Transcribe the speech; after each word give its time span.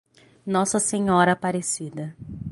Nossa 0.47 0.79
Senhora 0.79 1.31
Aparecida 1.33 2.15